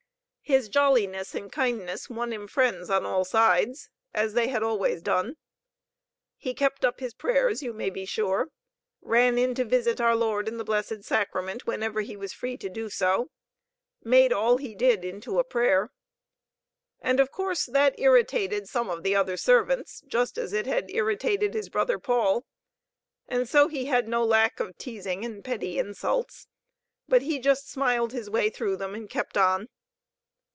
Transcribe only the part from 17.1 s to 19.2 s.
of course that irritated some of the